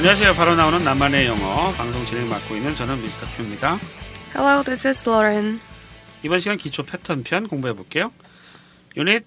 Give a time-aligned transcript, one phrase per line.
[0.00, 0.34] 안녕하세요.
[0.34, 3.78] 바로 나오는 나만의 영어 방송 진행 맡고 있는 저는 미스터 큐입니다.
[4.34, 5.60] Hello, this is Lauren.
[6.22, 8.10] 이번 시간 기초 패턴 편 공부해 볼게요.
[8.96, 9.26] 유닛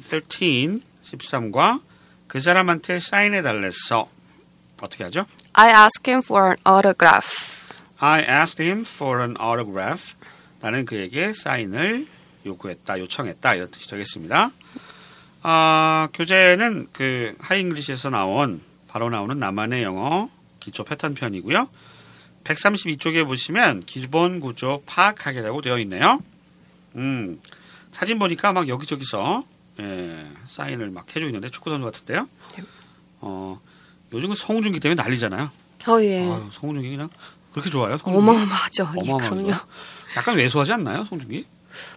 [0.00, 1.80] 13, 13과
[2.26, 4.08] 그 사람한테 사인해 달랬어.
[4.82, 5.26] 어떻게 하죠?
[5.52, 7.72] I asked him for an autograph.
[8.00, 10.14] I asked him for an autograph.
[10.60, 12.08] 나는 그에게 사인을
[12.44, 14.50] 요구했다, 요청했다 이런 뜻이 되겠습니다.
[15.44, 21.68] 아, 교재는 그 하잉글리시에서 나온 바로 나오는 나만의 영어 기초 패턴 편이고요.
[22.42, 26.18] 132쪽에 보시면 기본 구조 파악하기라고 되어 있네요.
[26.96, 27.40] 음,
[27.92, 29.44] 사진 보니까 막 여기저기서
[29.78, 32.28] 예, 사인을 막 해주고 있는데 축구 선수 같은데요.
[32.56, 32.64] 네.
[33.20, 33.60] 어,
[34.12, 35.44] 요즘은 성우중기 때문에 난리잖아요.
[35.86, 36.22] 어, 예.
[36.24, 37.10] 아유, 성우중기 그냥
[37.52, 37.96] 그렇게 좋아요.
[37.96, 38.28] 성우중기?
[38.28, 38.90] 어마어마하죠.
[38.96, 39.36] 예, 어마어마하죠.
[39.36, 39.54] 그럼요.
[40.16, 41.46] 약간 왜소하지 않나요, 송중기?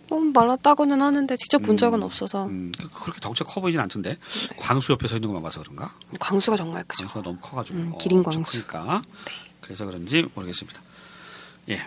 [0.08, 4.18] 뭐 말랐다고는 하는데 직접 본 적은 없어서 음, 그렇게 덩치가 커 보이진 않던데
[4.58, 5.94] 광수 옆에 서 있는 것만 봐서 그런가?
[6.20, 7.04] 광수가 정말 크죠.
[7.06, 8.58] 광수가 너무 커가지고 음, 어, 기린 엄청 광수.
[8.60, 8.64] 네.
[8.68, 9.02] 크니까
[9.62, 10.82] 그래서 그런지 모르겠습니다.
[11.70, 11.82] 예,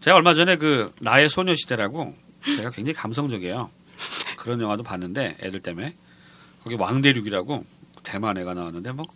[0.00, 2.14] 제가 얼마 전에 그 나의 소녀시대라고
[2.56, 3.70] 제가 굉장히 감성적이에요.
[4.36, 5.94] 그런 영화도 봤는데 애들 때문에
[6.62, 7.64] 거기 왕대륙이라고
[8.02, 9.06] 대만 애가 나왔는데 뭐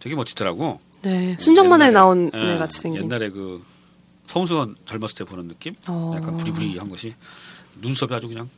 [0.00, 0.80] 되게 멋지더라고.
[1.02, 3.02] 네, 순정만에 옛날에- 나온 예, 애 같이 생긴.
[3.02, 3.62] 옛날에 그
[4.26, 5.74] 성수원 젊었을 때 보는 느낌?
[5.88, 6.14] 어.
[6.16, 7.14] 약간 부리부리한 것이
[7.80, 8.48] 눈썹이 아주 그냥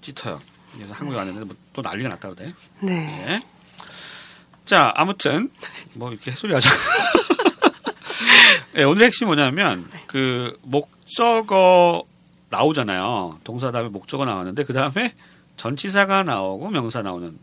[0.00, 0.40] 짙어요.
[0.74, 2.54] 그래서 한국에 왔는데 뭐 또 난리가 났다 그러대.
[2.80, 3.26] 네.
[3.28, 3.42] 예.
[4.64, 5.50] 자, 아무튼
[5.92, 6.70] 뭐 이렇게 햇소리 하자.
[8.76, 12.02] 예, 오늘 핵심 이 뭐냐면 그 목적어
[12.48, 13.40] 나오잖아요.
[13.44, 15.14] 동사 다음에 목적어 나왔는데 그 다음에
[15.58, 17.38] 전치사가 나오고 명사 나오는.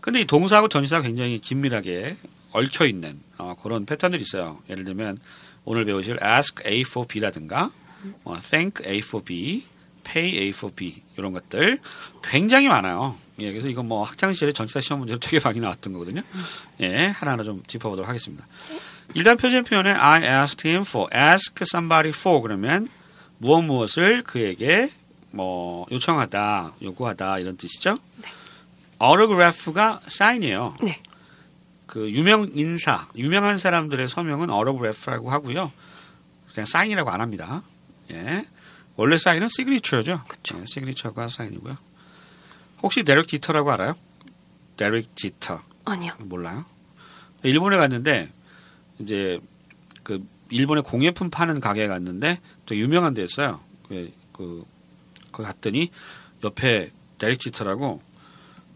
[0.00, 2.16] 근데 이 동사하고 전치사가 굉장히 긴밀하게
[2.52, 4.60] 얽혀 있는 어, 그런 패턴들이 있어요.
[4.70, 5.18] 예를 들면
[5.64, 7.70] 오늘 배우실 ask A for B라든가
[8.24, 9.64] 어, thank A for B,
[10.04, 11.80] pay A for B 이런 것들
[12.22, 13.16] 굉장히 많아요.
[13.40, 16.22] 예, 그래서 이건 뭐 학창 시절에 전치사 시험 문제로 되게 많이 나왔던 거거든요.
[16.80, 18.46] 예, 하나하나 좀 짚어보도록 하겠습니다.
[19.14, 22.88] 일단 표준 표현에 I asked him for, ask somebody for 그러면
[23.38, 24.90] 무엇 무엇을 그에게
[25.32, 27.98] 뭐 요청하다, 요구하다 이런 뜻이죠.
[29.02, 30.76] autograph가 사인이에요.
[30.80, 31.00] 네.
[31.94, 35.70] 그 유명 인사, 유명한 사람들의 서명은 autograph라고 하고요.
[36.52, 37.62] 그냥 사인이라고 안 합니다.
[38.10, 38.44] 예.
[38.96, 40.22] 원래 사인은 signature죠.
[40.26, 40.58] 그쵸.
[40.60, 41.76] 예, signature가 사인이고요.
[42.82, 43.94] 혹시 데릭 지터라고 알아요?
[44.76, 45.62] 데릭 지터.
[45.84, 46.10] 아니요.
[46.18, 46.64] 몰라요?
[47.44, 48.32] 일본에 갔는데
[48.98, 49.38] 이제
[50.02, 53.60] 그 일본에 공예품 파는 가게에 갔는데 또 유명한 데였어요.
[53.86, 54.64] 그, 그
[55.30, 55.92] 거기 갔더니
[56.42, 58.02] 옆에 데릭 지터라고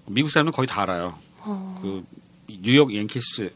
[0.06, 1.18] 미국 사람은 거의 다 알아요.
[1.40, 2.04] 어, 그
[2.60, 3.52] 뉴욕 양키스의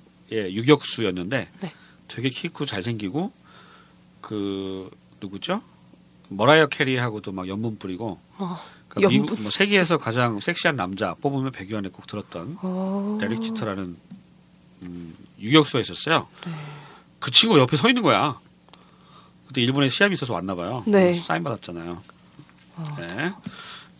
[0.54, 1.72] 유격수였는데 네.
[2.08, 3.32] 되게 키 크고 잘생기고
[4.20, 4.90] 그
[5.20, 5.62] 누구죠?
[6.28, 8.58] 머라이어 캐리하고도 막 염문 뿌리고 어,
[8.88, 9.26] 그러니까 연분?
[9.26, 13.18] 미국 뭐 세계에서 가장 섹시한 남자 뽑으면 100위 안에 꼭 들었던 어.
[13.20, 13.96] 데릭 지터라는
[14.82, 16.28] 음, 유격수가 있었어요.
[16.46, 16.52] 네.
[17.18, 18.38] 그 친구 옆에 서 있는 거야.
[19.46, 20.82] 그때 일본에 시합이 있어서 왔나 봐요.
[20.86, 21.14] 네.
[21.14, 22.02] 사인 받았잖아요.
[22.98, 23.32] 네.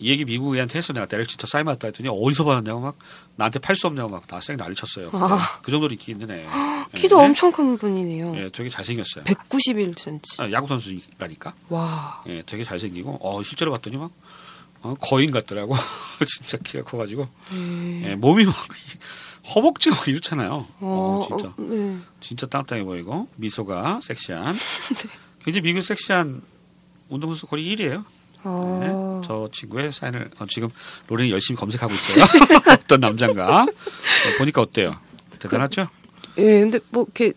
[0.03, 0.93] 이 얘기 미국 애한테 했어.
[0.93, 2.97] 내가 데릭 지터 사인 받았다 했더니 어디서 받았냐고 막
[3.37, 5.11] 나한테 팔 수 없냐고 막 나쌩 난리 쳤어요.
[5.13, 5.61] 아.
[5.63, 6.45] 그 정도로 인기 있는 애.
[6.95, 7.25] 키도 네.
[7.25, 8.37] 엄청 큰 분이네요.
[8.37, 9.25] 예, 되게 잘생겼어요.
[9.25, 10.41] 191cm.
[10.41, 11.55] 아, 야구 선수라니까.
[11.69, 12.23] 와.
[12.27, 14.11] 예, 되게 잘생기고 어, 실제로 봤더니 막
[14.83, 15.77] 어, 거인 같더라고.
[16.27, 18.11] 진짜 키가 커가지고 네.
[18.11, 18.55] 예, 몸이 막
[19.55, 20.67] 허벅지가 막 이렇잖아요.
[20.81, 21.47] 어, 어, 진짜.
[21.49, 21.97] 어, 네.
[22.21, 24.55] 진짜 땅땅해 보이고 미소가 섹시한
[24.99, 25.09] 네.
[25.45, 26.43] 굉장히 미국 섹시한
[27.09, 28.05] 운동선수 거의 1위에요.
[28.45, 28.81] 어.
[29.22, 30.69] 저 친구의 사인을 어, 지금
[31.09, 32.25] 로렌이 열심히 검색하고 있어요.
[32.72, 34.97] 어떤 남자인가 네, 보니까 어때요?
[35.38, 35.88] 대단하죠?
[36.38, 37.32] 예, 근데 뭐 이렇게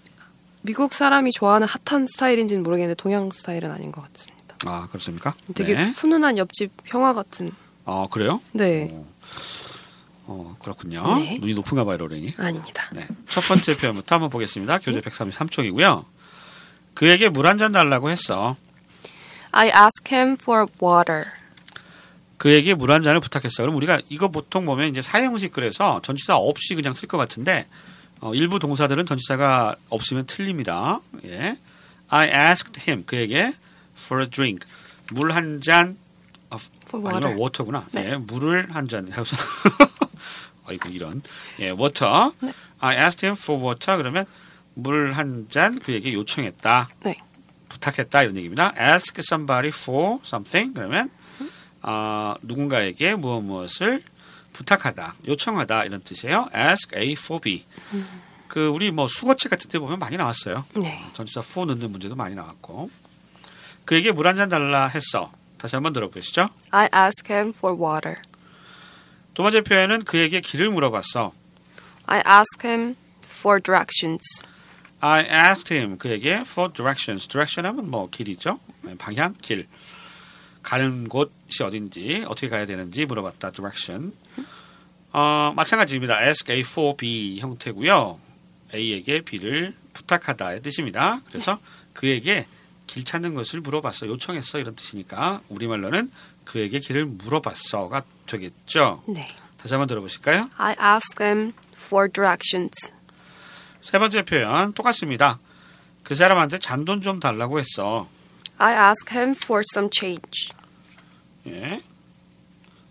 [0.62, 4.56] 미국 사람이 좋아하는 핫한 스타일인지는 모르겠는데 동양 스타일은 아닌 것 같습니다.
[4.66, 5.34] 아 그렇습니까?
[5.54, 5.94] 되게 네.
[5.96, 7.52] 훈훈한 옆집 형아 같은.
[7.86, 8.42] 아 그래요?
[8.54, 8.90] 네.
[8.92, 9.06] 어,
[10.28, 11.04] 어, 그렇군요.
[11.18, 11.38] 네.
[11.40, 12.34] 눈이 높은가 봐요 로렌이.
[12.38, 12.90] 아닙니다.
[12.94, 13.06] 네.
[13.30, 14.80] 첫 번째 표현부터 한번 보겠습니다.
[14.80, 16.06] 교재 133쪽이고요.
[16.96, 18.56] 그에게 물 한 잔 달라고 했어.
[19.52, 21.26] I asked him for water.
[22.46, 23.66] 그에게 물 한 잔을 부탁했어요.
[23.66, 27.66] 그럼 우리가 이거 보통 보면 이제 사형식 그래서 전치사 없이 그냥 쓸 것 같은데
[28.20, 31.00] 어, 일부 동사들은 전치사가 없으면 틀립니다.
[31.26, 31.58] 예.
[32.10, 33.56] I asked him 그에게
[34.00, 34.68] for a drink
[35.12, 35.98] 물 한잔
[36.88, 37.42] For 아니면 water.
[37.42, 37.88] 워터구나.
[37.94, 38.12] 네.
[38.12, 39.36] 예, 물을 한 잔 해서
[40.68, 41.24] 아이고 이런
[41.60, 42.30] 예, water.
[42.42, 42.54] 네.
[42.80, 44.26] I asked him for water 그러면
[44.76, 46.90] 물 한 잔 그에게 요청했다.
[47.06, 47.16] 네.
[47.70, 48.72] 부탁했다 이런 얘기입니다.
[48.80, 51.10] Ask somebody for something 그러면
[51.88, 54.02] 아, 누군가에게 무엇 무엇을
[54.54, 56.50] 부탁하다, 요청하다 이런 뜻이에요.
[56.56, 57.64] Ask A for B.
[58.48, 60.66] 그 우리 뭐 수거책 같은 데 보면 많이 나왔어요.
[60.76, 61.06] 네.
[61.14, 62.90] 전치사 for 넣는 문제도 많이 나왔고
[63.86, 65.32] 그에게 물 한 잔 달라 했어.
[65.58, 66.50] 다시 한번 들어보시죠.
[66.72, 68.16] I asked him for water.
[69.36, 71.34] 두 번째 표현은 그에게 길을 물어봤어.
[72.08, 74.24] I asked him for directions.
[75.02, 77.28] I asked him 그에게 for directions.
[77.28, 78.60] direction 하면 뭐 길이죠.
[78.82, 79.68] 네, 방향, 길.
[80.66, 83.52] 가는 곳이 어딘지 어떻게 가야 되는지 물어봤다.
[83.52, 84.14] direction.
[85.14, 86.26] 어, 마찬가지입니다.
[86.26, 88.20] ask A for B 형태고요.
[88.74, 91.22] A에게 B를 부탁하다의 뜻입니다.
[91.28, 91.60] 그래서
[91.94, 92.48] 그에게
[92.88, 96.10] 길 찾는 것을 물어봤어, 요청했어 이런 뜻이니까 우리말로는
[96.44, 99.04] 그에게 길을 물어봤어가 되겠죠.
[99.08, 99.28] 네.
[99.58, 100.50] 다시 한번 들어보실까요?
[100.58, 102.92] I asked them for directions.
[103.82, 105.40] 세 번째 표현 똑같습니다.
[106.02, 108.10] 그 사람한테 잔돈 좀 달라고 했어.
[108.58, 110.50] I asked him for some change.
[111.48, 111.82] 예.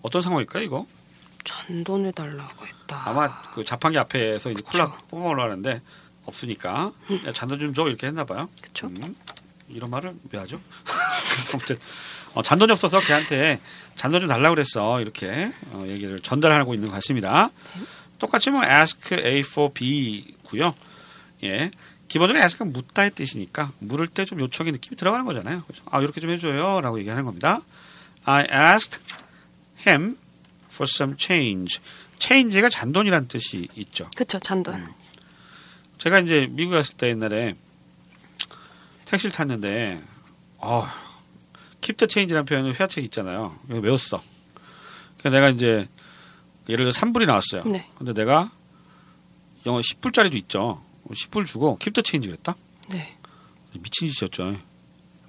[0.03, 0.87] 어떤 상황일까요, 이거?
[1.45, 3.03] 잔돈을 달라고 했다.
[3.09, 5.07] 아마 그 자판기 앞에서 이제 콜라 그쵸.
[5.09, 5.83] 뽑아 먹으려 하는데
[6.27, 6.93] 없으니까
[7.27, 8.49] 야, 잔돈 좀 줘 이렇게 했나 봐요.
[8.63, 8.87] 그쵸.
[8.87, 9.15] 음,
[9.69, 10.61] 이런 말을 왜 하죠?
[11.53, 11.77] 아무튼
[12.35, 13.61] 어, 잔돈이 없어서 걔한테
[13.97, 17.51] 잔돈 좀 달라고 그랬어 이렇게 어, 얘기를 전달하고 있는 것 같습니다.
[18.19, 20.75] 똑같이 뭐 ask A for B고요.
[21.45, 21.71] 예.
[22.15, 25.65] 기본적으로 ask가 묻다의 뜻이니까 물을 때 좀 요청의 느낌이 들어가는 거잖아요.
[25.65, 25.83] 그죠?
[25.91, 27.61] 아 이렇게 좀 해줘요라고 얘기하는 겁니다.
[28.25, 29.03] I asked
[29.85, 30.17] him
[30.71, 31.81] for some change.
[32.21, 34.09] change가 잔돈이라는 뜻이 있죠.
[34.15, 34.75] 그쵸, 잔돈.
[34.77, 34.87] 음.
[35.99, 37.57] 제가 이제 미국 갔을 때 옛날에
[39.07, 40.01] 택시를 탔는데
[40.59, 40.87] 어,
[41.81, 43.59] keep the change라는 표현은 회화책 있잖아요.
[43.69, 44.23] 이거 외웠어.
[45.19, 45.89] 그래서 내가 이제
[46.69, 47.65] 예를 들어 3불이 나왔어요.
[47.67, 47.89] 네.
[47.99, 48.53] 근데 내가
[49.67, 50.81] 영어 10불짜리도 있죠.
[51.11, 52.57] 10불 주고 the change 그랬다.
[52.91, 53.17] 네.
[53.81, 54.57] 미친 짓이었죠.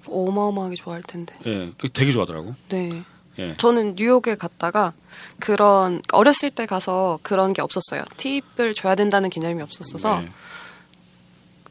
[0.08, 1.34] 어마어마하게 좋아할 텐데.
[1.46, 2.54] 예, 그 되게 좋아하더라고.
[2.68, 3.02] 네.
[3.38, 3.56] 예.
[3.56, 4.92] 저는 뉴욕에 갔다가
[5.38, 8.02] 그런 어렸을 때 가서 그런 게 없었어요.
[8.16, 10.28] 팁을 줘야 된다는 개념이 없었어서 네.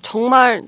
[0.02, 0.62] 정말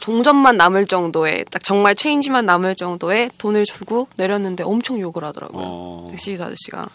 [0.00, 5.62] 동전만 남을 정도의 딱 정말 체인지만 남을 정도의 돈을 주고 내렸는데 엄청 욕을 하더라고요.
[5.64, 6.88] 어, 택시 아저씨가.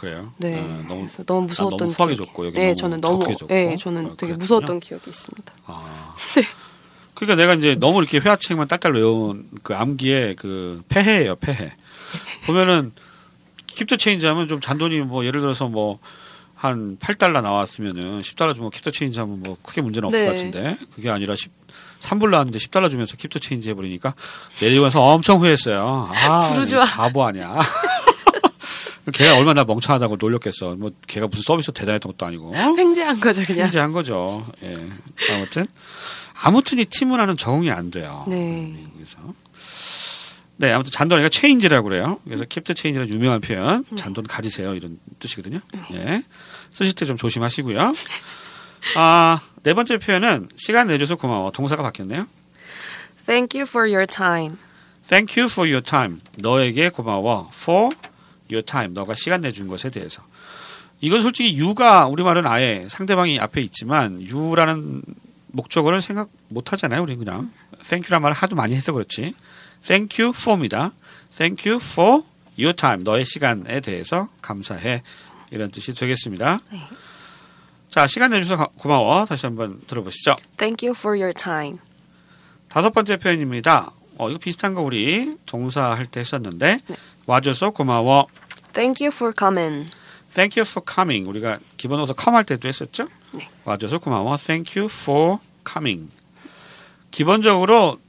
[0.00, 0.32] 그래요.
[0.38, 0.58] 네.
[0.58, 3.34] 어, 너무 그래서 너무 무서웠던 너무 후하게 기억이- 줬고, 여기 네, 너무 저는 너무 적게
[3.36, 3.46] 줬고.
[3.54, 4.36] 네, 저는 어, 되게 그랬군요.
[4.38, 5.52] 무서웠던 기억이 있습니다.
[5.66, 6.14] 아.
[6.36, 6.42] 네.
[7.14, 11.72] 그러니까 내가 이제 너무 이렇게 회화책만 딸딸 외운 그 암기의 그 폐해예요, 폐해.
[12.46, 12.92] 보면은
[13.66, 15.98] keep the change 하면 좀 잔돈이 뭐 예를 들어서 뭐
[16.60, 20.26] 한 8달러 나왔으면은 10달러 주면 keep the change 하면 뭐 크게 문제는 없을 네.
[20.26, 21.50] 것 같은데 그게 아니라 10,
[22.00, 24.14] 3불 나왔는데 10달러 주면서 keep the change 해버리니까
[24.82, 26.10] 나서 엄청 후회했어요.
[26.14, 26.40] 아,
[26.84, 27.58] 바보 아니야.
[29.12, 30.76] 걔가 얼마나 멍청하다고 놀렸겠어.
[30.76, 32.54] 뭐 걔가 무슨 서비스 대단했던 것도 아니고.
[32.78, 33.66] 횡재한 거죠, 그냥.
[33.66, 34.46] 횡재한 거죠.
[34.62, 34.74] 예.
[35.32, 35.66] 아무튼
[36.42, 38.24] 아무튼 이 팁 문화는 적응이 안 돼요.
[38.28, 38.74] 네.
[38.94, 39.18] 그래서
[40.56, 42.20] 네 아무튼 잔돈이가 change라고 그래요.
[42.24, 45.60] 그래서 keep the change라는 유명한 표현 잔돈 가지세요 이런 뜻이거든요.
[45.92, 46.22] 예.
[46.72, 47.92] 쓰실 때 좀 조심하시고요.
[48.96, 51.50] 아 네 번째 표현은 시간 내줘서 고마워.
[51.50, 52.26] 동사가 바뀌었네요.
[53.26, 54.56] Thank you for your time.
[55.08, 56.20] Thank you for your time.
[56.38, 57.50] 너에게 고마워.
[57.52, 57.90] For
[58.52, 58.92] your time.
[58.94, 60.22] 너가 시간 내준 것에 대해서.
[61.00, 65.02] 이건 솔직히 you가 우리말은 아예 상대방이 앞에 있지만 you라는
[65.48, 67.02] 목적어를 생각 못 하잖아요.
[67.02, 67.50] 우리 그냥
[67.88, 69.34] thank you란 말을 하도 많이 해서 그렇지.
[69.86, 70.92] thank you for입니다.
[71.36, 72.22] thank you for
[72.58, 73.02] your time.
[73.04, 75.02] 너의 시간에 대해서 감사해.
[75.50, 76.60] 이런 뜻이 되겠습니다.
[76.70, 76.80] 네.
[77.90, 79.24] 자, 시간 내주셔서 가- 고마워.
[79.24, 80.36] 다시 한번 들어보시죠.
[80.58, 81.78] Thank you for your time.
[82.68, 83.90] 다섯 번째 표현입니다.
[84.18, 86.96] 어, 이거 비슷한 거 우리 동사 할 때 했었는데 네.
[87.30, 88.26] 와줘서 고마워.
[88.72, 89.88] Thank you for coming.
[90.34, 91.28] Thank you for coming.
[91.28, 93.08] 우리가 기본어서 come 할 때도 했었죠?
[93.32, 93.48] 네.
[93.64, 94.36] 와줘서 고마워.
[94.36, 96.10] Thank you for coming.
[97.12, 98.00] 기본적으로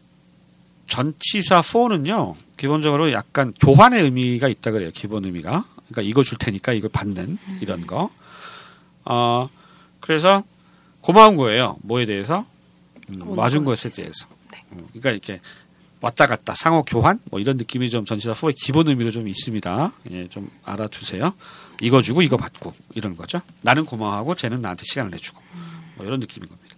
[0.88, 2.36] 전치사 for는요.
[2.58, 4.90] 기본적으로 약간 교환의 의미가 있다 그래요.
[4.92, 5.66] 기본 의미가.
[5.90, 8.10] 그러니까 이거 줄 테니까 이걸 받는 이런 거.
[9.06, 9.50] 어,
[10.00, 10.44] 그래서
[11.02, 11.78] 고마운 거예요.
[11.84, 12.46] 뭐에 대해서?
[13.10, 14.02] 음, 와준 거에 것에 대해서.
[14.02, 14.28] 대해서.
[14.52, 14.64] 네.
[14.72, 15.42] 음, 그러니까 이렇게
[16.02, 19.92] 왔다 갔다 상호 교환 뭐 이런 느낌이 좀 전치사 for의 기본 의미로 좀 있습니다.
[20.12, 21.34] 예, 좀 알아두세요.
[21.80, 23.42] 이거 주고 이거 받고 이런 거죠.
[23.62, 25.42] 나는 고마워하고 쟤는 나한테 시간을 내주고
[25.96, 26.76] 뭐 이런 느낌인 겁니다.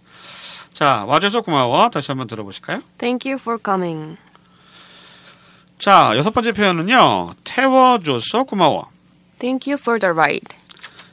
[0.72, 1.88] 자 와줘서 고마워.
[1.88, 2.80] 다시 한번 들어보실까요?
[2.98, 4.18] Thank you for coming.
[5.78, 7.34] 자 여섯 번째 표현은요.
[7.44, 8.90] 태워줘서 고마워.
[9.38, 10.56] Thank you for the ride.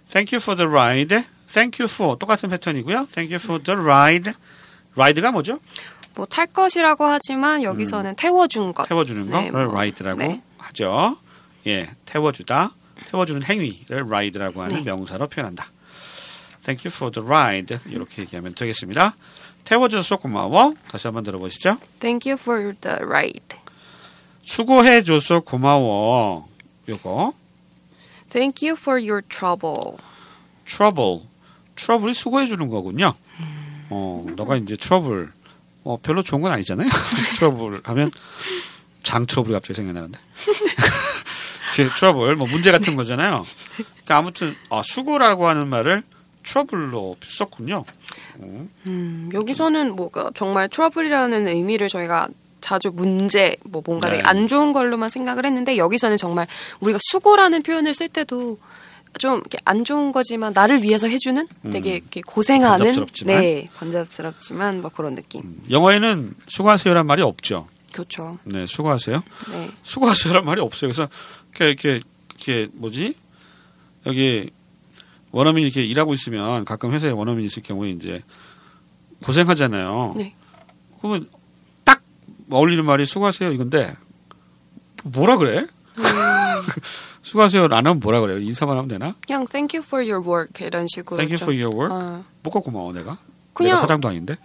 [0.10, 1.24] Thank you for the ride.
[1.48, 3.08] Thank you for 똑같은 패턴이고요.
[3.08, 4.34] Thank you for the ride.
[4.96, 5.60] ride가 뭐죠?
[6.16, 8.88] 뭐 탈 것이라고 하지만 여기서는 태워준 것.
[8.88, 10.42] 태워주는 네, 거를 뭐, ride라고 네.
[10.58, 11.18] 하죠.
[11.68, 12.72] 예, 태워주다,
[13.08, 14.84] 태워주는 행위를 ride라고 하는 네.
[14.84, 15.66] 명사로 표현한다.
[16.64, 17.78] Thank you for the ride.
[17.92, 19.16] 이렇게 얘기하면 되겠습니다.
[19.64, 20.74] 태워줘서 고마워.
[20.90, 21.78] 다시 한번 들어보시죠.
[22.00, 23.42] Thank you for the ride.
[24.44, 26.48] 수고해줘서 고마워.
[26.90, 27.34] 요거
[28.30, 29.98] Thank you for your trouble.
[30.66, 31.22] trouble.
[31.76, 33.14] trouble이 수고해주는 거군요.
[33.90, 35.28] 어, 너가 이제 trouble.
[35.84, 36.88] 어, 별로 좋은 건 아니잖아요.
[37.38, 38.12] trouble 하면
[39.04, 40.20] 장 트러블이 갑자기 생각나는데.
[41.76, 43.46] 그 trouble, 뭐 문제 같은 거잖아요.
[43.76, 46.04] 그러니까 아무튼 아, 수고라고 하는 말을
[46.44, 47.86] trouble로 썼군요.
[48.40, 48.68] 어.
[48.88, 52.28] 음, 여기서는 뭐가 정말 트러블이라는 의미를 저희가
[52.60, 54.18] 자주 문제 뭐 뭔가 네.
[54.18, 56.48] 되게 안 좋은 걸로만 생각을 했는데 여기서는 정말
[56.80, 58.60] 우리가 수고라는 표현을 쓸 때도
[59.20, 62.86] 좀 안 좋은 거지만 나를 위해서 해주는 되게 이렇게 고생하는 음.
[62.86, 63.42] 번잡스럽지만.
[63.42, 67.68] 네 번잡스럽지만 뭐 그런 느낌 영어에는 수고하세요란 말이 없죠.
[67.94, 69.24] 그렇죠 네, 수고하세요.
[69.52, 70.92] 네 수고하세요란 말이 없어요.
[70.92, 71.10] 그래서
[71.56, 72.02] 이렇게 이렇게,
[72.36, 73.16] 이렇게 뭐지?
[74.06, 74.50] 여기
[75.32, 78.24] 원어민이 이렇게 일하고 있으면 가끔 회사에 원어민이 있을 경우에 이제
[79.24, 80.16] 고생하잖아요.
[80.18, 80.34] 네.
[81.00, 81.30] 그러면
[81.84, 82.02] 딱
[82.50, 83.96] 어울리는 말이 수고하세요 이건데
[85.04, 85.68] 뭐라 그래?
[87.22, 87.24] 음.
[87.24, 88.40] 수고하세요 안 하면 뭐라 그래요?
[88.40, 89.16] 인사만 하면 되나?
[89.26, 91.96] 그냥 thank you for your work 이런 식으로 Thank you 좀, for your work.
[91.96, 93.18] 어, 뭐가 고마워 내가?
[93.54, 94.38] 그냥- 내가 사장도 아닌데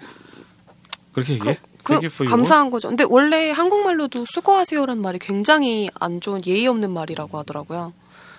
[1.13, 1.59] 그렇게 얘기해?
[1.83, 2.37] 그 Thank you for your work.
[2.37, 2.89] 감사한 거죠.
[2.89, 7.93] 근데 원래 한국말로도 수고하세요라는 말이 굉장히 안 좋은 예의 없는 말이라고 하더라고요.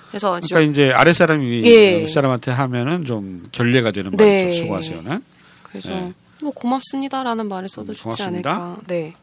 [0.10, 2.01] 그래서 그러니까 이제 아랫 사람이 예.
[2.03, 4.44] 윗사람한테 하면은 좀 결례가 되는 네.
[4.44, 4.62] 말이죠.
[4.63, 5.24] 수고하세요는.
[5.63, 6.13] 그래서 네.
[6.41, 8.51] 뭐 고맙습니다라는 말을 써도 음, 좋지 고맙습니다.
[8.51, 8.77] 않을까.
[8.88, 9.13] 네.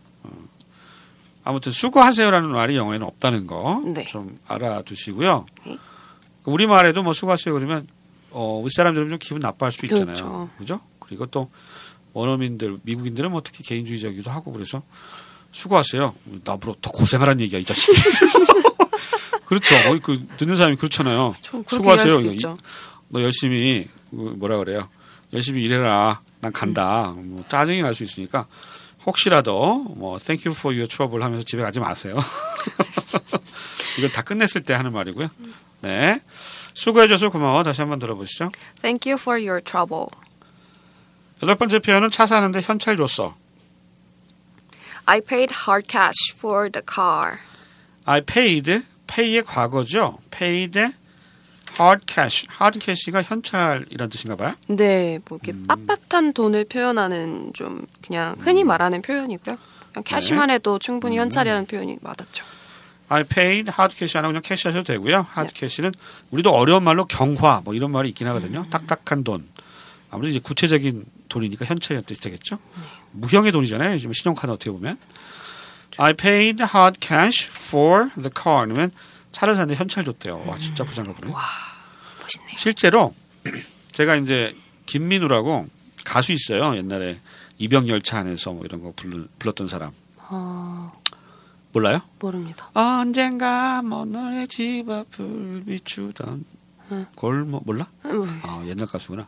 [1.45, 4.07] 아무튼 수고하세요라는 말이 영어에는 없다는 거좀 네.
[4.49, 5.47] 알아두시고요.
[5.67, 5.79] 네.
[6.45, 7.87] 우리 말에도 뭐 수고하세요 그러면
[8.31, 10.07] 어, 윗사람 들으면 좀 기분 나빠할 수 있잖아요.
[10.07, 10.51] 그렇죠.
[10.59, 10.81] 그죠?
[10.99, 11.51] 그리고 또
[12.15, 14.83] 원어민들, 미국인들은 뭐 특히 개인주의적이기도 하고 그래서
[15.53, 16.15] 수고하세요.
[16.45, 17.93] 나보러 더 고생하라는 얘기야 이 자식.
[19.45, 19.75] 그렇죠.
[19.89, 21.35] 어, 그 듣는 사람이 그렇잖아요.
[21.69, 22.19] 수고하세요.
[22.33, 22.57] 있죠.
[23.09, 24.89] 너 열심히 그 뭐라 그래요?
[25.33, 26.21] 열심히 일해라.
[26.41, 27.13] 난 간다.
[27.17, 28.47] 뭐 짜증이 날 수 있으니까
[29.07, 32.19] 혹시라도 뭐 thank you for your trouble 하면서 집에 가지 마세요.
[33.99, 35.29] 이건 다 끝냈을 때 하는 말이고요.
[35.83, 36.21] 네.
[36.75, 37.63] 수고해줘서 고마워.
[37.63, 38.49] 다시 한번 들어보시죠.
[38.81, 40.09] Thank you for your trouble.
[41.43, 43.37] 여덟 번째 표현은 차 사는데 현찰 줬어.
[45.07, 47.39] I paid hard cash for the car.
[48.07, 50.19] I paid, pay의 과거죠.
[50.31, 50.81] paid
[51.79, 52.47] hard cash.
[52.61, 54.55] hard cash가 현찰이란 뜻인가 봐요.
[54.69, 55.67] 네, 뭐 이렇게 음.
[55.67, 59.57] 빳빳한 돈을 표현하는 좀 그냥 흔히 말하는 표현이고요.
[59.93, 60.55] 그냥 cash만 네.
[60.55, 62.45] 해도 충분히 현찰이라는 표현이 맞았죠.
[63.09, 65.27] I paid hard cash 안 하고 그냥 cash 하셔도 되고요.
[65.37, 65.93] hard cash는
[66.31, 68.65] 우리도 어려운 말로 경화 뭐 이런 말이 있긴 하거든요.
[68.71, 69.47] 딱딱한 돈.
[70.11, 72.59] 아무래도 이제 구체적인 돈이니까 현찰이라는 뜻이 되겠죠.
[73.13, 73.99] 무형의 돈이잖아요.
[73.99, 74.99] 지금 신용카드 어떻게 보면.
[75.99, 78.67] I paid hard cash for the car.
[78.67, 78.91] 그러면
[79.35, 80.45] 차를 샀는데 현찰 줬대요.
[80.47, 81.31] 와 진짜 부잔가 보네.
[82.23, 82.57] 멋있네요.
[82.57, 83.15] 실제로
[83.93, 85.67] 제가 이제 김민우라고
[86.05, 86.77] 가수 있어요.
[86.77, 87.21] 옛날에
[87.59, 89.91] 이병 열차 안에서 뭐 이런 거 불, 불렀던 사람.
[90.17, 90.93] 어,
[91.73, 92.01] 몰라요?
[92.21, 92.71] 모릅니다.
[92.75, 96.45] 언젠가 먼 너의 집 앞을 비추던
[96.93, 97.07] 응.
[97.15, 97.89] 골목 몰라?
[98.05, 99.27] 음, 아 옛날 가수구나.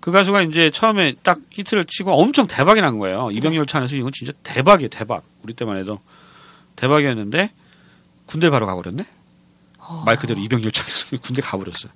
[0.00, 3.30] 그 가수가 이제 처음에 딱 히트를 치고 엄청 대박이 난 거예요.
[3.32, 4.88] 이병열차 안에서 이건 진짜 대박이에요.
[4.88, 5.24] 대박.
[5.42, 6.00] 우리 때만 해도
[6.76, 7.52] 대박이었는데
[8.26, 9.04] 군대 바로 가버렸네.
[10.04, 11.92] 말 그대로 이병열차 안에서 군대 가버렸어요.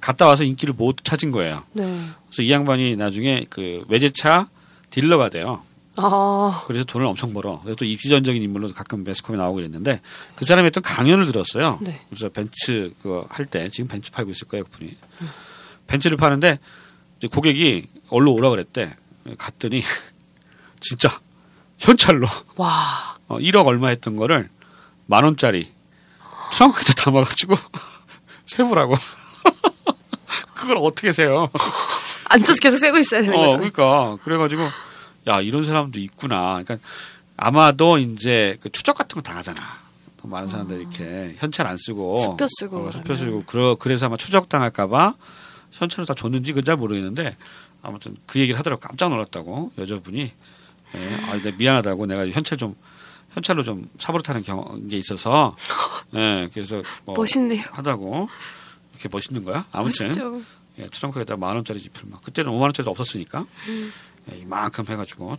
[0.00, 1.64] 갔다 와서 인기를 못 찾은 거예요.
[1.72, 1.82] 네.
[2.28, 4.48] 그래서 이 양반이 나중에 그 외제차
[4.90, 5.62] 딜러가 돼요.
[5.96, 7.60] 아, 그래서 돈을 엄청 벌어.
[7.62, 10.00] 그래서 또 입지전적인 인물로 가끔 매스컴에 나오고 그랬는데
[10.36, 11.78] 그 사람이 했던 강연을 들었어요.
[11.80, 12.00] 네.
[12.08, 14.96] 그래서 벤츠 그거 할 때 지금 벤츠 팔고 있을 거예요, 그분이.
[15.88, 16.60] 벤츠를 파는데
[17.18, 18.94] 이제 고객이 얼로 오라 그랬대.
[19.38, 19.82] 갔더니
[20.80, 21.18] 진짜
[21.78, 22.26] 현찰로
[22.56, 24.48] 와, 어, 1억 얼마 했던 거를
[25.06, 25.70] 만 원짜리
[26.52, 27.56] 트렁크에다 담아가지고
[28.46, 28.94] 세부라고.
[30.54, 31.50] 그걸 어떻게 세요?
[32.30, 33.56] 앉아서 계속 세고 있어야 되는 어, 거죠.
[33.58, 34.68] 그러니까 그래가지고
[35.28, 36.62] 야 이런 사람도 있구나.
[36.62, 36.78] 그러니까
[37.36, 39.60] 아마도 이제 그 추적 같은 거 당하잖아.
[40.20, 43.14] 또 많은 사람들이 이렇게 현찰 안 쓰고 수표 쓰고 어, 수표.
[43.14, 45.14] 쓰고 그러, 그래서 아마 추적 당할까봐
[45.70, 47.36] 현찰을 다 줬는지 그건 잘 모르겠는데
[47.82, 50.32] 아무튼 그 얘기를 하더라고 깜짝 놀랐다고 여자분이
[50.96, 52.74] 예, 아, 내가 미안하다고 내가 현찰 좀
[53.38, 55.56] 현찰로 좀 사버릇하는 경험 게 있어서
[56.14, 57.62] 예, 그래서 뭐 멋있네요.
[57.70, 58.28] 하다고
[58.92, 59.64] 이렇게 멋있는 거야.
[59.72, 60.42] 아무튼 멋있죠.
[60.78, 63.92] 예, 트렁크에다 만 원짜리 지폐를 막 그때는 5만 원짜리도 없었으니까 음.
[64.30, 65.36] 예, 이만큼 해가지고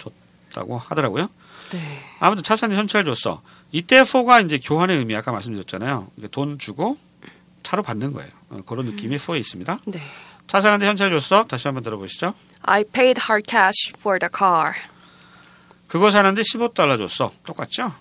[0.49, 1.29] 줬다고 하더라고요.
[1.71, 1.79] 네.
[2.19, 3.41] 아무튼 차사는 현찰 줬어.
[3.71, 6.07] 이때 포가 이제 교환의 의미 아까 말씀드렸잖아요.
[6.31, 6.97] 돈 주고
[7.63, 8.31] 차로 받는 거예요.
[8.49, 9.79] 어, 그런 느낌이 포에 있습니다.
[9.85, 10.01] 네.
[10.47, 11.43] 차사한테 현찰 줬어.
[11.43, 12.33] 다시 한번 들어보시죠.
[12.63, 14.73] I paid hard cash for the car.
[15.89, 17.33] 그거 사는데 15달러 줬어.
[17.43, 17.93] 똑같죠?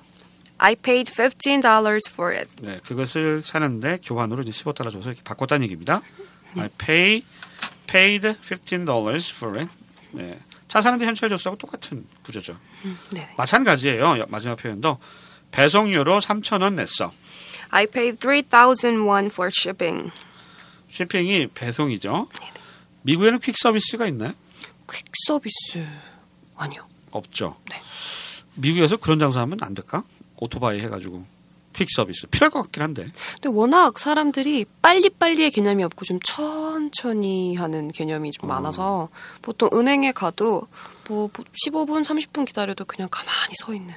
[0.59, 2.51] I paid $15 for it.
[2.61, 6.03] 네, 그것을 사는데 교환으로 이제 15달러 줘서 이렇게 바꿨다는 얘기입니다.
[6.57, 7.23] I pay
[7.87, 9.71] paid $15 for it.
[10.13, 10.39] 네.
[10.69, 12.59] 차 사는데 현찰 줬어하고 똑같은 구조죠.
[13.13, 13.33] 네.
[13.39, 14.27] 마찬가지예요.
[14.29, 14.99] 마지막 표현도
[15.51, 17.11] 배송료로 3,000원 냈어.
[17.71, 20.11] I paid 3,000 won for shipping.
[20.91, 22.29] 쇼핑이 배송이죠.
[23.03, 24.35] 미국에는 퀵 서비스가 있나요?
[24.91, 25.87] 퀵 서비스
[26.57, 26.87] 아니요.
[27.11, 27.57] 없죠.
[27.71, 27.77] 네.
[28.55, 30.03] 미국에서 그런 장사하면 안 될까?
[30.37, 31.25] 오토바이 해가지고
[31.73, 33.13] 퀵 서비스 필요할 것 같긴 한데.
[33.35, 38.55] 근데 워낙 사람들이 빨리빨리의 개념이 없고 좀 천천히 하는 개념이 좀 어.
[38.55, 39.09] 많아서
[39.43, 40.63] 보통 은행에 가도
[41.09, 43.95] 뭐 15분, 30분 기다려도 그냥 가만히 서 있는.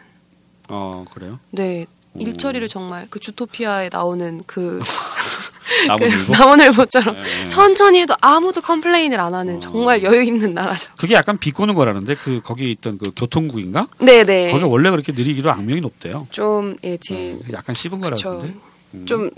[0.70, 1.39] 어 그래요.
[1.50, 1.86] 네.
[2.20, 4.82] 일처리를 정말 그 주토피아에 나오는 그,
[5.98, 6.32] 그.
[6.32, 7.48] 남원을보처럼 예, 예.
[7.48, 9.60] 천천히 해도 아무도 컴플레인을 안 하는 어.
[9.60, 10.91] 정말 여유 있는 나라죠.
[10.98, 13.88] 그게 약간 비꼬는 거라는데 그 거기 있던 그 교통국인가?
[14.00, 14.51] 네네.
[14.51, 16.27] 거기 원래 그렇게 느리기로 악명이 높대요.
[16.32, 18.00] 좀, 예, 제, 어, 약간 씹은.
[18.01, 18.53] 거라는데.
[18.94, 19.06] 음.
[19.06, 19.30] 좀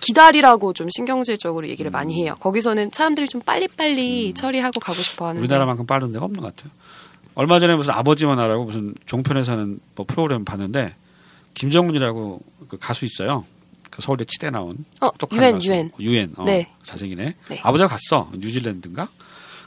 [0.00, 2.36] 기다리라고 좀 신경질적으로 얘기를 많이 해요.
[2.40, 5.40] 거기서는 사람들이 좀 빨리빨리 처리하고 가고 싶어 하는데.
[5.40, 5.44] 음.
[5.44, 6.72] 우리나라만큼 빠른 데가 없는 것 같아요.
[7.34, 10.94] 얼마 전에 무슨 아버지만 나라고 무슨 종편에서 하는 뭐 프로그램 봤는데
[11.58, 13.44] 김정훈이라고 그 가수 있어요.
[13.90, 15.68] 그 서울대 치대 나온 어, 유엔, 가수.
[15.68, 15.90] 유엔.
[15.98, 16.32] 유엔.
[16.36, 16.70] 어, 네.
[16.82, 17.34] 잘생기네.
[17.48, 17.60] 네.
[17.62, 18.30] 아버지가 갔어.
[18.36, 19.08] 뉴질랜드인가?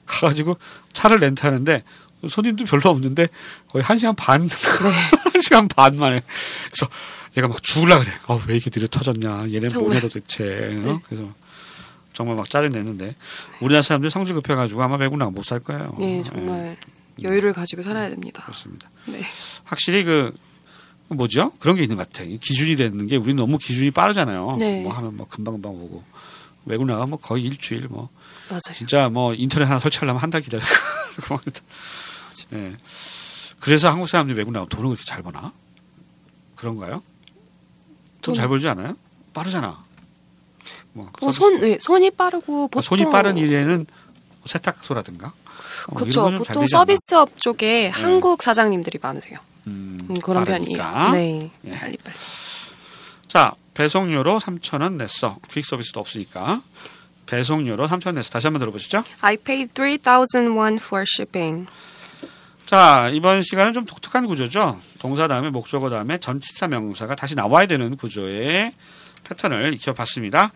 [0.05, 0.57] 가가지고
[0.93, 1.83] 차를 렌트하는데
[2.29, 3.27] 손님도 별로 없는데
[3.67, 4.55] 거의 한 시간 반, 네.
[5.33, 6.21] 한 시간 반 만에.
[6.71, 6.87] 그래서
[7.37, 8.11] 얘가 막 죽을라 그래.
[8.27, 9.51] 어, 왜 이렇게 느려 터졌냐.
[9.51, 9.69] 얘네.
[9.73, 10.43] 뭐냐 도대체.
[10.83, 10.93] 어?
[10.93, 10.99] 네.
[11.07, 11.33] 그래서
[12.13, 13.15] 정말 막 짜증 냈는데
[13.59, 15.95] 우리나라 사람들이 성질 급해가지고 아마 외국 나가 못 살 거예요.
[15.99, 16.77] 네, 정말
[17.21, 18.43] 여유를 가지고 살아야 됩니다.
[18.43, 18.89] 그렇습니다.
[19.07, 19.21] 네.
[19.63, 20.33] 확실히 그
[21.15, 21.51] 뭐죠?
[21.59, 22.29] 그런 게 있는 것 같아.
[22.29, 24.55] 요 기준이 되는 게 우리는 너무 기준이 빠르잖아요.
[24.59, 24.81] 네.
[24.81, 26.03] 뭐 하면 뭐 금방 금방 오고
[26.65, 28.09] 외국 나가 뭐 거의 일주일 뭐
[28.49, 28.59] 맞아요.
[28.73, 30.67] 진짜 뭐 인터넷 하나 설치하려면 한 달 기다리고.
[32.53, 32.75] 예.
[33.59, 35.51] 그래서 한국 사람들이 외국 나가 돈을 그렇게 잘 버나?
[36.55, 37.03] 그런가요?
[38.21, 38.95] 돈 돈- 잘 벌지 않아요?
[39.33, 39.83] 빠르잖아.
[40.93, 43.85] 뭐뭐 서비스- 손, 네, 손이 빠르고 보통 손이 빠른 일에는
[44.45, 45.27] 세탁소라든가.
[45.87, 46.29] 어, 그렇죠.
[46.31, 46.67] 보통?
[46.67, 49.39] 서비스업 쪽에 한국 사장님들이 많으세요.
[49.71, 50.43] 음, 음, 그런.
[50.43, 51.09] 편이에요.
[51.11, 51.51] 네.
[51.65, 51.71] 예.
[51.71, 52.15] 빨리 빨리.
[53.27, 55.37] 자, 배송료로 3,000원 냈어.
[55.49, 56.61] 퀵 서비스도 없으니까.
[57.25, 58.29] 배송료로 3,000원 냈어.
[58.29, 59.03] 다시 한번 들어보시죠.
[59.21, 61.69] I paid 3,000 won for shipping.
[62.65, 64.79] 자, 이번 시간은 좀 독특한 구조죠.
[64.99, 68.73] 동사 다음에 목적어 다음에 전치사 명사가 다시 나와야 되는 구조의
[69.23, 70.51] 패턴을 익혀봤습니다.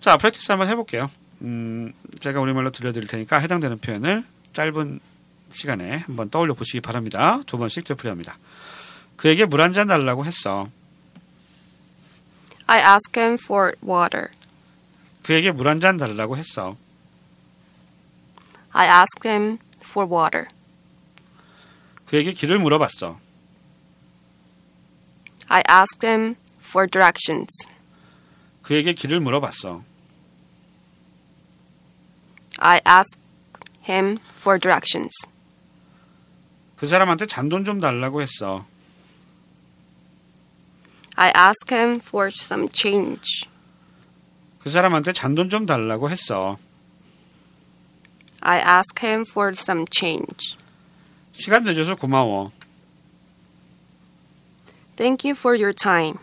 [0.00, 1.10] 자, 프랙티스 한번 해볼게요.
[1.42, 5.00] 음, 제가 우리말로 들려드릴 테니까 해당되는 표현을 짧은
[5.50, 7.40] 시간에 한번 떠올려 보시기 바랍니다.
[7.46, 8.38] 두 번씩 되풀이합니다.
[9.16, 10.68] 그에게 물 한 잔 달라고 했어.
[12.66, 14.28] I asked him for water.
[15.22, 16.76] 그에게 물 한 잔 달라고 했어.
[18.72, 20.46] I asked him for water.
[22.06, 23.18] 그에게 길을 물어봤어.
[25.48, 27.48] I asked him for directions.
[28.62, 29.82] 그에게 길을 물어봤어.
[32.58, 33.20] I asked
[33.88, 35.10] him for directions.
[36.75, 38.65] 그 사람한테 잔돈 좀 달라고 했어.
[41.15, 43.47] I asked him for some change.
[44.59, 46.57] 그 사람한테 잔돈 좀 달라고 했어.
[48.41, 50.57] I asked him for some change.
[51.33, 52.51] 시간 내줘서 고마워.
[54.95, 56.17] Thank you for your time.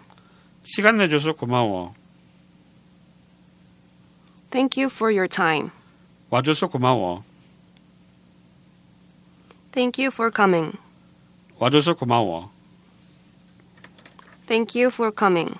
[0.65, 1.95] 시간 내줘서 고마워.
[4.51, 5.71] Thank you for your time.
[6.31, 7.25] 와줘서 고마워.
[9.73, 10.77] Thank you for coming.
[11.59, 12.51] 와줘서 고마워.
[14.47, 15.59] Thank you for coming.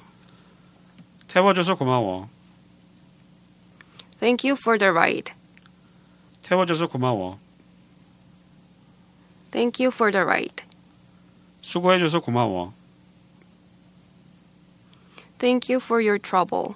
[1.29, 2.29] 태워줘서 고마워.
[4.19, 5.33] Thank you for the ride.
[6.43, 7.39] 태워줘서 고마워.
[9.51, 10.65] Thank you for the ride.
[11.61, 12.73] 수고해줘서 고마워.
[15.39, 16.75] Thank you for your trouble.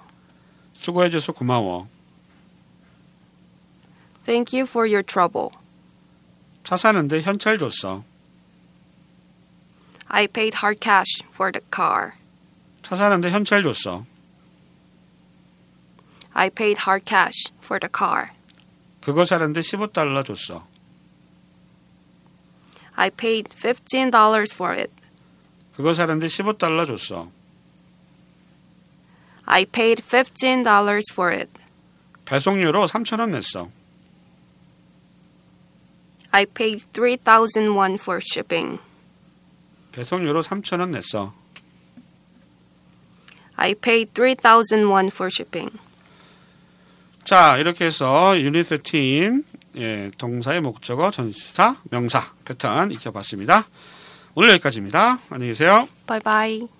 [0.73, 1.87] 수고해줘서 고마워.
[4.23, 5.51] Thank you for your trouble.
[6.68, 8.04] 차 사는데 현찰 줬어.
[10.08, 12.12] I paid hard cash for the car.
[12.82, 14.04] 차 사는데 현찰 줬어.
[16.34, 18.32] I paid hard cash for the car.
[19.00, 20.66] 그거 사는데 15달러 줬어.
[22.96, 24.92] I paid $15 for it.
[25.74, 27.30] 그거 사는데 15달러 줬어.
[29.46, 31.50] I paid $15 for it.
[32.26, 33.77] 배송료로 3,000원 냈어.
[36.32, 38.78] I paid 3,000 won for shipping.
[39.92, 41.32] 배송료로 3,000원 냈어.
[43.56, 45.76] I paid 3,000 won for shipping.
[47.24, 49.44] 자, 이렇게 해서 유닛 13
[49.76, 53.66] 예, 동사의 목적어, 전시사, 명사 패턴 익혀봤습니다.
[54.34, 55.18] 오늘 여기까지입니다.
[55.30, 55.88] 안녕히 계세요.
[56.06, 56.77] Bye bye.